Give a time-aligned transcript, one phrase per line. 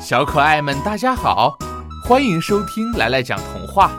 [0.00, 1.58] 小可爱们，大家好，
[2.04, 3.90] 欢迎收听来来讲童话。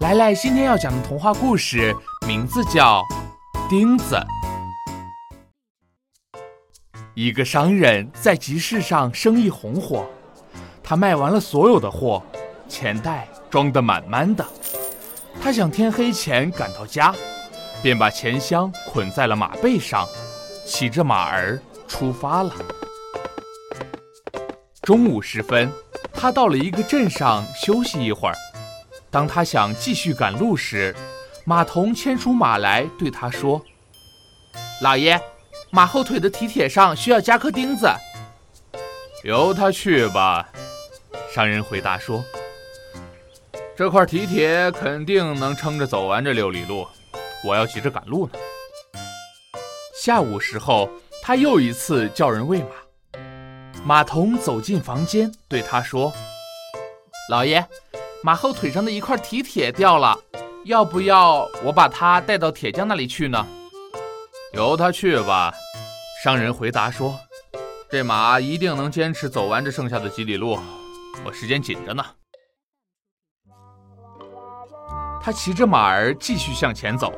[0.00, 1.94] 来来今天要讲的童话故事
[2.26, 3.00] 名字叫
[3.68, 4.16] 《钉子》。
[7.14, 10.04] 一个商人在集市上生意红火，
[10.82, 12.20] 他卖完了所有的货，
[12.68, 14.44] 钱袋装得满满的。
[15.40, 17.14] 他想天黑前赶到家，
[17.82, 20.08] 便把钱箱捆在了马背上，
[20.66, 22.52] 骑着马儿出发了。
[24.82, 25.70] 中午时分，
[26.10, 28.34] 他到了一个镇上休息一会儿。
[29.10, 30.94] 当他想继续赶路时，
[31.44, 33.62] 马童牵出马来对他说
[34.80, 35.20] ：“老爷，
[35.70, 37.90] 马后腿的蹄铁上需要加颗钉子。”
[39.22, 40.48] 由他去吧，
[41.30, 42.24] 商人回答说
[43.76, 46.88] ：“这块蹄铁肯定能撑着走完这六里路，
[47.44, 48.32] 我要急着赶路呢。”
[50.02, 50.88] 下午时候，
[51.22, 52.68] 他又一次叫人喂马。
[53.84, 56.12] 马童走进房间，对他说
[57.30, 57.66] ：“老爷。”
[58.22, 60.14] 马后腿上的一块蹄铁掉了，
[60.66, 63.46] 要不要我把它带到铁匠那里去呢？
[64.52, 65.50] 由他去吧。
[66.22, 67.18] 商人回答说
[67.90, 70.58] ：“这马一定能坚持走完这剩下的几里路，
[71.24, 72.04] 我时间紧着呢。”
[75.22, 77.10] 他骑着马儿继续向前走，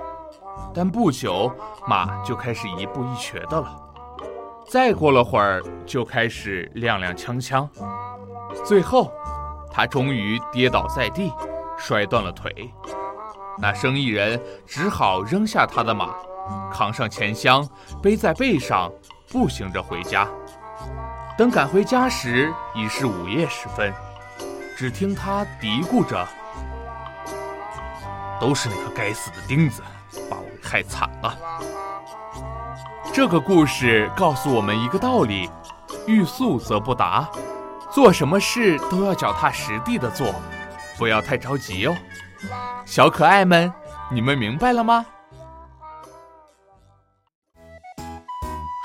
[0.73, 1.53] 但不久
[1.89, 3.92] 马就开始一步一瘸的了。
[4.73, 7.69] 再过了会儿，就开始踉踉跄跄，
[8.65, 9.13] 最后。
[9.71, 11.31] 他终于跌倒在地，
[11.77, 12.73] 摔断了腿。
[13.59, 16.15] 那生意人只好扔下他的马，
[16.73, 17.69] 扛上钱箱，
[18.03, 18.91] 背在背上，
[19.31, 20.27] 步行着回家。
[21.37, 23.93] 等赶回家时，已是午夜时分。
[24.75, 26.27] 只听他嘀咕着
[28.41, 29.83] ：“都是那颗该死的钉子，
[30.31, 31.37] 把我给害惨了。”
[33.15, 35.51] 这个故事告诉我们一个道理：
[36.07, 37.29] 欲速则不达。
[37.91, 40.35] 做什么事都要脚踏实地的做，
[40.97, 41.95] 不要太着急哦。
[42.87, 43.71] 小可爱们，
[44.11, 45.05] 你们明白了吗？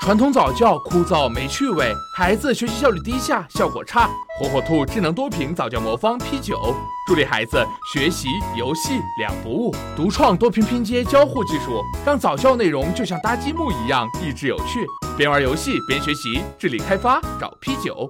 [0.08, 4.08] 传统早教枯燥没趣味，孩子学习效率低下，效果差。
[4.40, 6.74] 火火兔智能多屏早教魔方 P 九，
[7.06, 8.26] 助力孩子学习
[8.56, 9.76] 游戏两不误。
[9.94, 14.86] 独创多屏拼接交互技术，让早教内容就像搭积木一样益智有趣。
[15.14, 18.08] 边玩游戏边学习，智力开发找 P 九。